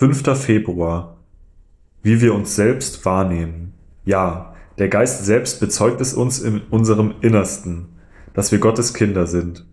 5. 0.00 0.34
Februar. 0.34 1.18
Wie 2.02 2.22
wir 2.22 2.34
uns 2.34 2.56
selbst 2.56 3.04
wahrnehmen. 3.04 3.74
Ja, 4.06 4.54
der 4.78 4.88
Geist 4.88 5.26
selbst 5.26 5.60
bezeugt 5.60 6.00
es 6.00 6.14
uns 6.14 6.40
in 6.40 6.62
unserem 6.70 7.16
Innersten, 7.20 7.88
dass 8.32 8.50
wir 8.50 8.60
Gottes 8.60 8.94
Kinder 8.94 9.26
sind. 9.26 9.66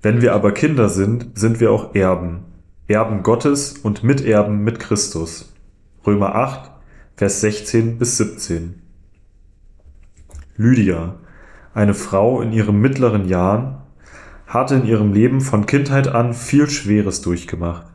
Wenn 0.00 0.22
wir 0.22 0.32
aber 0.32 0.52
Kinder 0.52 0.88
sind, 0.88 1.38
sind 1.38 1.60
wir 1.60 1.72
auch 1.72 1.94
Erben, 1.94 2.44
Erben 2.88 3.22
Gottes 3.22 3.76
und 3.76 4.02
Miterben 4.02 4.64
mit 4.64 4.80
Christus. 4.80 5.52
Römer 6.06 6.34
8, 6.34 6.70
Vers 7.14 7.42
16 7.42 7.98
bis 7.98 8.16
17. 8.16 8.80
Lydia, 10.56 11.16
eine 11.74 11.92
Frau 11.92 12.40
in 12.40 12.50
ihren 12.50 12.80
mittleren 12.80 13.28
Jahren, 13.28 13.76
hatte 14.46 14.76
in 14.76 14.86
ihrem 14.86 15.12
Leben 15.12 15.42
von 15.42 15.66
Kindheit 15.66 16.08
an 16.08 16.32
viel 16.32 16.70
Schweres 16.70 17.20
durchgemacht. 17.20 17.91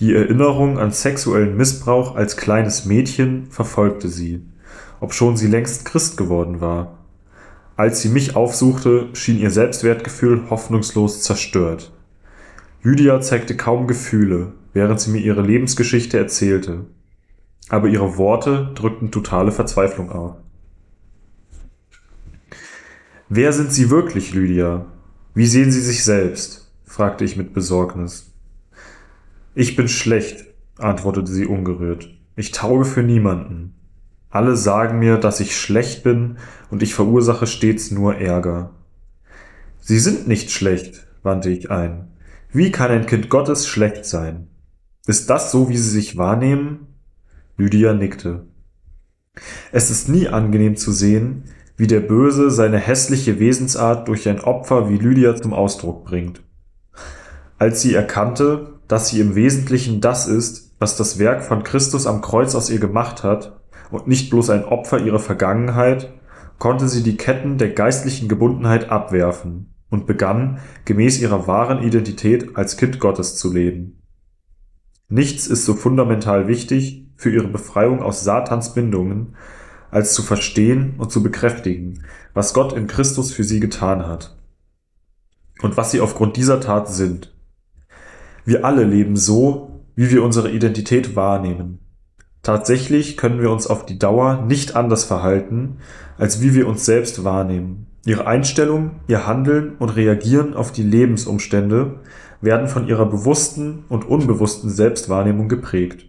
Die 0.00 0.14
Erinnerung 0.14 0.78
an 0.78 0.92
sexuellen 0.92 1.56
Missbrauch 1.56 2.14
als 2.14 2.36
kleines 2.36 2.84
Mädchen 2.84 3.46
verfolgte 3.50 4.08
sie, 4.08 4.44
obschon 5.00 5.36
sie 5.36 5.48
längst 5.48 5.84
Christ 5.84 6.16
geworden 6.16 6.60
war. 6.60 6.98
Als 7.76 8.00
sie 8.00 8.08
mich 8.08 8.36
aufsuchte, 8.36 9.08
schien 9.12 9.38
ihr 9.38 9.50
Selbstwertgefühl 9.50 10.50
hoffnungslos 10.50 11.22
zerstört. 11.22 11.92
Lydia 12.82 13.20
zeigte 13.20 13.56
kaum 13.56 13.88
Gefühle, 13.88 14.52
während 14.72 15.00
sie 15.00 15.10
mir 15.10 15.20
ihre 15.20 15.42
Lebensgeschichte 15.42 16.16
erzählte. 16.16 16.86
Aber 17.68 17.88
ihre 17.88 18.16
Worte 18.16 18.70
drückten 18.76 19.10
totale 19.10 19.50
Verzweiflung 19.50 20.12
auf. 20.12 20.36
Wer 23.28 23.52
sind 23.52 23.72
Sie 23.72 23.90
wirklich, 23.90 24.32
Lydia? 24.32 24.86
Wie 25.34 25.46
sehen 25.46 25.70
Sie 25.70 25.82
sich 25.82 26.02
selbst? 26.02 26.72
fragte 26.86 27.24
ich 27.24 27.36
mit 27.36 27.52
Besorgnis. 27.52 28.27
Ich 29.60 29.74
bin 29.74 29.88
schlecht, 29.88 30.44
antwortete 30.78 31.32
sie 31.32 31.44
ungerührt. 31.44 32.16
Ich 32.36 32.52
tauge 32.52 32.84
für 32.84 33.02
niemanden. 33.02 33.74
Alle 34.30 34.56
sagen 34.56 35.00
mir, 35.00 35.16
dass 35.16 35.40
ich 35.40 35.56
schlecht 35.56 36.04
bin 36.04 36.36
und 36.70 36.80
ich 36.80 36.94
verursache 36.94 37.48
stets 37.48 37.90
nur 37.90 38.14
Ärger. 38.14 38.70
Sie 39.80 39.98
sind 39.98 40.28
nicht 40.28 40.52
schlecht, 40.52 41.08
wandte 41.24 41.50
ich 41.50 41.72
ein. 41.72 42.06
Wie 42.52 42.70
kann 42.70 42.92
ein 42.92 43.06
Kind 43.06 43.30
Gottes 43.30 43.66
schlecht 43.66 44.04
sein? 44.04 44.46
Ist 45.08 45.28
das 45.28 45.50
so, 45.50 45.68
wie 45.68 45.76
Sie 45.76 45.90
sich 45.90 46.16
wahrnehmen? 46.16 46.86
Lydia 47.56 47.94
nickte. 47.94 48.44
Es 49.72 49.90
ist 49.90 50.08
nie 50.08 50.28
angenehm 50.28 50.76
zu 50.76 50.92
sehen, 50.92 51.46
wie 51.76 51.88
der 51.88 51.98
Böse 51.98 52.52
seine 52.52 52.78
hässliche 52.78 53.40
Wesensart 53.40 54.06
durch 54.06 54.28
ein 54.28 54.38
Opfer 54.40 54.88
wie 54.88 54.98
Lydia 54.98 55.34
zum 55.34 55.52
Ausdruck 55.52 56.04
bringt. 56.04 56.44
Als 57.58 57.82
sie 57.82 57.92
erkannte, 57.92 58.77
dass 58.88 59.08
sie 59.08 59.20
im 59.20 59.34
Wesentlichen 59.34 60.00
das 60.00 60.26
ist, 60.26 60.74
was 60.78 60.96
das 60.96 61.18
Werk 61.18 61.44
von 61.44 61.62
Christus 61.62 62.06
am 62.06 62.22
Kreuz 62.22 62.54
aus 62.54 62.70
ihr 62.70 62.80
gemacht 62.80 63.22
hat 63.22 63.60
und 63.90 64.08
nicht 64.08 64.30
bloß 64.30 64.50
ein 64.50 64.64
Opfer 64.64 64.98
ihrer 64.98 65.18
Vergangenheit, 65.18 66.12
konnte 66.58 66.88
sie 66.88 67.02
die 67.02 67.16
Ketten 67.16 67.58
der 67.58 67.70
geistlichen 67.70 68.28
Gebundenheit 68.28 68.90
abwerfen 68.90 69.74
und 69.90 70.06
begann, 70.06 70.58
gemäß 70.84 71.20
ihrer 71.20 71.46
wahren 71.46 71.82
Identität 71.82 72.56
als 72.56 72.76
Kind 72.76 72.98
Gottes 72.98 73.36
zu 73.36 73.52
leben. 73.52 74.02
Nichts 75.08 75.46
ist 75.46 75.64
so 75.64 75.74
fundamental 75.74 76.48
wichtig 76.48 77.08
für 77.16 77.30
ihre 77.30 77.48
Befreiung 77.48 78.02
aus 78.02 78.24
Satans 78.24 78.74
Bindungen, 78.74 79.36
als 79.90 80.12
zu 80.12 80.22
verstehen 80.22 80.94
und 80.98 81.10
zu 81.10 81.22
bekräftigen, 81.22 82.04
was 82.34 82.52
Gott 82.52 82.74
in 82.74 82.86
Christus 82.86 83.32
für 83.32 83.44
sie 83.44 83.60
getan 83.60 84.06
hat 84.06 84.36
und 85.62 85.76
was 85.76 85.90
sie 85.90 86.00
aufgrund 86.00 86.36
dieser 86.36 86.60
Tat 86.60 86.88
sind. 86.88 87.34
Wir 88.48 88.64
alle 88.64 88.84
leben 88.84 89.14
so, 89.14 89.82
wie 89.94 90.10
wir 90.10 90.24
unsere 90.24 90.50
Identität 90.50 91.14
wahrnehmen. 91.14 91.80
Tatsächlich 92.42 93.18
können 93.18 93.42
wir 93.42 93.50
uns 93.50 93.66
auf 93.66 93.84
die 93.84 93.98
Dauer 93.98 94.46
nicht 94.48 94.74
anders 94.74 95.04
verhalten, 95.04 95.80
als 96.16 96.40
wie 96.40 96.54
wir 96.54 96.66
uns 96.66 96.86
selbst 96.86 97.24
wahrnehmen. 97.24 97.88
Ihre 98.06 98.26
Einstellung, 98.26 99.00
ihr 99.06 99.26
Handeln 99.26 99.76
und 99.78 99.90
Reagieren 99.90 100.54
auf 100.54 100.72
die 100.72 100.82
Lebensumstände 100.82 102.00
werden 102.40 102.68
von 102.68 102.88
ihrer 102.88 103.04
bewussten 103.04 103.84
und 103.90 104.08
unbewussten 104.08 104.70
Selbstwahrnehmung 104.70 105.50
geprägt. 105.50 106.06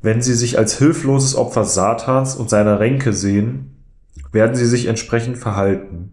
Wenn 0.00 0.22
sie 0.22 0.32
sich 0.32 0.56
als 0.56 0.78
hilfloses 0.78 1.36
Opfer 1.36 1.64
Satans 1.64 2.36
und 2.36 2.48
seiner 2.48 2.80
Ränke 2.80 3.12
sehen, 3.12 3.84
werden 4.32 4.56
sie 4.56 4.64
sich 4.64 4.86
entsprechend 4.86 5.36
verhalten 5.36 6.12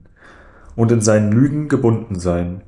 und 0.75 0.91
in 0.91 0.99
seinen 0.99 1.31
Lügen 1.31 1.69
gebunden 1.69 2.19
sein. 2.19 2.63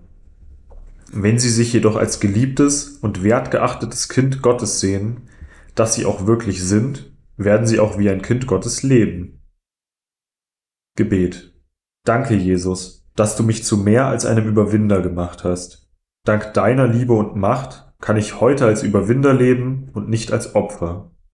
Wenn 1.14 1.40
sie 1.40 1.50
sich 1.50 1.74
jedoch 1.74 1.98
als 1.98 2.22
geliebtes 2.22 2.98
und 3.02 3.22
wertgeachtetes 3.22 4.08
Kind 4.08 4.42
Gottes 4.42 4.80
sehen, 4.80 5.28
das 5.76 5.94
sie 5.94 6.06
auch 6.06 6.26
wirklich 6.26 6.64
sind, 6.64 7.12
werden 7.36 7.68
sie 7.68 7.80
auch 7.80 7.98
wie 7.98 8.10
ein 8.10 8.22
Kind 8.22 8.48
Gottes 8.48 8.82
leben. 8.82 9.42
Gebet. 10.96 11.54
Danke, 12.06 12.36
Jesus, 12.36 13.06
dass 13.16 13.36
du 13.36 13.44
mich 13.44 13.66
zu 13.66 13.76
mehr 13.76 14.08
als 14.08 14.26
einem 14.26 14.48
Überwinder 14.48 15.02
gemacht 15.02 15.44
hast. 15.44 15.90
Dank 16.24 16.54
deiner 16.54 16.88
Liebe 16.88 17.14
und 17.14 17.36
Macht 17.36 17.92
kann 18.00 18.16
ich 18.16 18.40
heute 18.40 18.66
als 18.66 18.82
Überwinder 18.82 19.34
leben 19.34 19.90
und 19.94 20.08
nicht 20.10 20.32
als 20.32 20.56
Opfer. 20.56 21.12